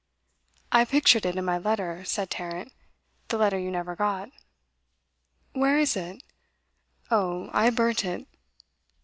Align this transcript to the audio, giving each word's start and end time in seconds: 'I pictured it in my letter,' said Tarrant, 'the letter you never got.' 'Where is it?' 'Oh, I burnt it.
'I 0.71 0.85
pictured 0.85 1.27
it 1.27 1.35
in 1.35 1.45
my 1.45 1.59
letter,' 1.59 2.03
said 2.05 2.31
Tarrant, 2.31 2.71
'the 3.27 3.37
letter 3.37 3.59
you 3.59 3.69
never 3.69 3.95
got.' 3.95 4.31
'Where 5.53 5.77
is 5.77 5.95
it?' 5.95 6.23
'Oh, 7.11 7.51
I 7.53 7.69
burnt 7.69 8.03
it. 8.03 8.25